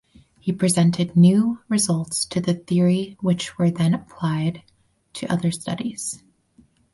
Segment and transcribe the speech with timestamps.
[0.39, 4.63] He presented new results to the theory which were then applied
[5.13, 6.23] to other studies.